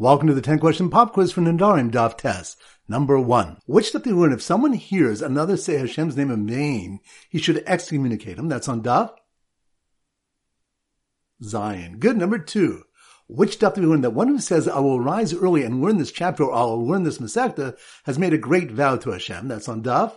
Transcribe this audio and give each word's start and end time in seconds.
Welcome 0.00 0.28
to 0.28 0.34
the 0.34 0.40
10 0.40 0.60
question 0.60 0.88
pop 0.88 1.12
quiz 1.12 1.30
for 1.30 1.42
Nedarim 1.42 1.90
Daf 1.90 2.16
Tes. 2.16 2.56
Number 2.88 3.20
one. 3.20 3.58
Which 3.66 3.92
do 3.92 4.00
you 4.02 4.18
learn 4.18 4.32
if 4.32 4.40
someone 4.40 4.72
hears 4.72 5.20
another 5.20 5.58
say 5.58 5.76
Hashem's 5.76 6.16
name 6.16 6.30
in 6.30 6.46
vain, 6.46 7.00
he 7.28 7.36
should 7.38 7.62
excommunicate 7.66 8.38
him? 8.38 8.48
That's 8.48 8.66
on 8.66 8.82
Daf. 8.82 9.12
Zayin. 11.42 11.98
Good. 11.98 12.16
Number 12.16 12.38
two. 12.38 12.84
Which 13.28 13.58
daf 13.58 13.74
do 13.74 13.82
we 13.82 13.88
learn 13.88 14.00
that 14.00 14.14
one 14.14 14.28
who 14.28 14.38
says, 14.38 14.66
I 14.66 14.78
will 14.78 14.98
rise 15.00 15.34
early 15.34 15.64
and 15.64 15.82
learn 15.82 15.98
this 15.98 16.12
chapter 16.12 16.44
or 16.44 16.54
I 16.54 16.62
will 16.62 16.86
learn 16.86 17.02
this 17.02 17.18
Masechta 17.18 17.76
has 18.04 18.18
made 18.18 18.32
a 18.32 18.38
great 18.38 18.70
vow 18.70 18.96
to 18.96 19.10
Hashem? 19.10 19.48
That's 19.48 19.68
on 19.68 19.82
Daf. 19.82 20.16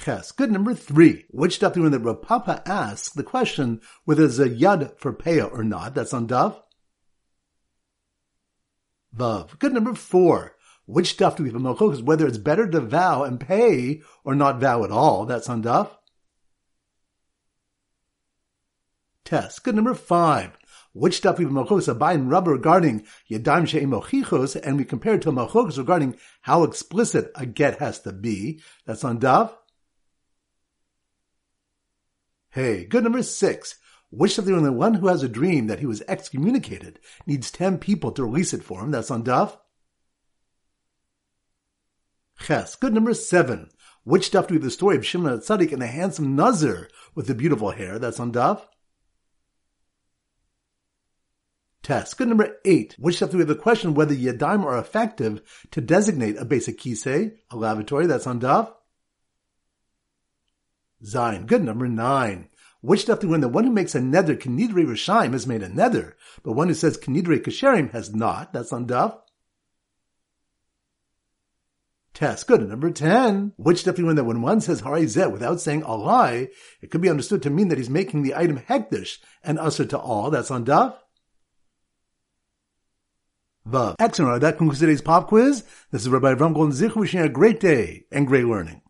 Ches. 0.00 0.32
Good. 0.32 0.50
Number 0.50 0.74
three. 0.74 1.26
Which 1.30 1.60
daf 1.60 1.74
do 1.74 1.80
we 1.80 1.84
learn 1.84 1.92
that 1.92 2.00
Rav 2.00 2.22
Papa 2.22 2.60
asks 2.66 3.10
the 3.10 3.22
question 3.22 3.80
whether 4.04 4.22
there's 4.22 4.40
a 4.40 4.48
yad 4.48 4.98
for 4.98 5.12
Peah 5.12 5.48
or 5.52 5.62
not? 5.62 5.94
That's 5.94 6.12
on 6.12 6.26
Daf. 6.26 6.60
Good 9.58 9.72
number 9.72 9.94
four. 9.94 10.56
Which 10.86 11.10
stuff 11.10 11.36
do 11.36 11.44
we 11.44 11.50
have 11.50 11.56
in 11.56 11.62
machlokes? 11.62 12.02
Whether 12.02 12.26
it's 12.26 12.38
better 12.38 12.68
to 12.68 12.80
vow 12.80 13.22
and 13.22 13.38
pay 13.38 14.02
or 14.24 14.34
not 14.34 14.60
vow 14.60 14.82
at 14.82 14.90
all. 14.90 15.24
That's 15.26 15.48
on 15.48 15.62
Daf. 15.62 15.90
Tes. 19.24 19.60
Good 19.60 19.76
number 19.76 19.94
five. 19.94 20.58
Which 20.92 21.18
stuff 21.18 21.38
we 21.38 21.44
have? 21.44 21.54
Abaye 21.54 22.14
and 22.14 22.30
Rabba 22.30 22.50
regarding 22.50 23.06
Yadayim 23.30 23.68
She'ein 23.68 23.90
Mochichos, 23.90 24.60
and 24.60 24.76
we 24.76 24.84
compare 24.84 25.14
it 25.14 25.22
to 25.22 25.30
Malchus 25.30 25.78
regarding 25.78 26.16
how 26.40 26.64
explicit 26.64 27.30
a 27.36 27.46
get 27.46 27.78
has 27.78 28.00
to 28.00 28.12
be. 28.12 28.60
That's 28.86 29.04
on 29.04 29.20
Daf. 29.20 29.52
Hey, 32.50 32.84
good 32.84 33.04
number 33.04 33.22
six. 33.22 33.76
Which 34.10 34.38
of 34.38 34.44
the 34.44 34.72
one 34.72 34.94
who 34.94 35.06
has 35.06 35.22
a 35.22 35.28
dream 35.28 35.68
that 35.68 35.78
he 35.78 35.86
was 35.86 36.02
excommunicated 36.08 36.98
needs 37.26 37.50
ten 37.50 37.78
people 37.78 38.10
to 38.12 38.24
release 38.24 38.52
it 38.52 38.64
for 38.64 38.80
him? 38.80 38.90
That's 38.90 39.10
on 39.10 39.22
Daf. 39.22 39.56
Ches. 42.40 42.74
Good 42.74 42.92
number 42.92 43.14
seven. 43.14 43.70
Which 44.02 44.26
stuff 44.26 44.48
do 44.48 44.54
we 44.54 44.56
have 44.56 44.64
the 44.64 44.70
story 44.70 44.96
of 44.96 45.06
Shimon 45.06 45.38
Tzadik 45.38 45.72
and 45.72 45.80
the 45.80 45.86
handsome 45.86 46.34
Nazir 46.34 46.88
with 47.14 47.26
the 47.28 47.34
beautiful 47.34 47.70
hair? 47.70 47.98
That's 47.98 48.18
on 48.18 48.32
Daf. 48.32 48.62
Tes. 51.82 52.12
Good 52.14 52.28
number 52.28 52.56
eight. 52.64 52.96
Which 52.98 53.16
stuff 53.16 53.30
do 53.30 53.36
we 53.36 53.42
have 53.42 53.48
the 53.48 53.54
question 53.54 53.94
whether 53.94 54.14
Yadayim 54.14 54.64
are 54.64 54.78
effective 54.78 55.40
to 55.70 55.80
designate 55.80 56.36
a 56.36 56.44
beis 56.44 56.68
hakisei, 56.68 57.36
a 57.50 57.56
lavatory? 57.56 58.06
That's 58.06 58.26
on 58.26 58.40
Daf. 58.40 58.72
Zayin. 61.04 61.46
Good 61.46 61.64
number 61.64 61.88
nine. 61.88 62.49
Which 62.80 63.02
stuff 63.02 63.22
we 63.22 63.28
learn 63.28 63.42
that 63.42 63.48
one 63.48 63.64
who 63.64 63.70
makes 63.70 63.94
a 63.94 64.00
nether 64.00 64.34
Kinidrei 64.34 64.86
Resha'im 64.86 65.32
has 65.32 65.46
made 65.46 65.62
a 65.62 65.68
nether, 65.68 66.16
but 66.42 66.52
one 66.52 66.68
who 66.68 66.74
says 66.74 66.96
Kinidrei 66.96 67.40
Kesherim 67.40 67.92
has 67.92 68.14
not? 68.14 68.52
That's 68.52 68.72
on 68.72 68.86
Daf. 68.86 69.18
Tes. 72.14 72.42
Good. 72.44 72.68
Number 72.68 72.90
10. 72.90 73.52
Which 73.56 73.80
stuff 73.80 73.98
we 73.98 74.04
learn 74.04 74.16
that 74.16 74.24
when 74.24 74.42
one 74.42 74.60
says 74.60 74.82
Harizet 74.82 75.30
without 75.30 75.60
saying 75.60 75.82
a 75.82 75.94
lie, 75.94 76.48
it 76.80 76.90
could 76.90 77.00
be 77.00 77.10
understood 77.10 77.42
to 77.42 77.50
mean 77.50 77.68
that 77.68 77.78
he's 77.78 77.90
making 77.90 78.22
the 78.22 78.34
item 78.34 78.58
hekdesh 78.58 79.18
and 79.44 79.58
usher 79.58 79.84
to 79.84 79.98
all? 79.98 80.30
That's 80.30 80.50
on 80.50 80.64
Daf. 80.64 80.96
Vav. 83.68 83.96
Excellent. 83.98 84.40
That 84.40 84.58
concludes 84.58 84.80
today's 84.80 85.02
pop 85.02 85.28
quiz. 85.28 85.64
This 85.92 86.02
is 86.02 86.08
Rabbi 86.08 86.34
Avram 86.34 86.54
Golden 86.54 86.72
Zich 86.72 86.96
wishing 86.96 87.20
you 87.20 87.26
a 87.26 87.28
great 87.28 87.60
day 87.60 88.06
and 88.10 88.26
great 88.26 88.46
learning. 88.46 88.82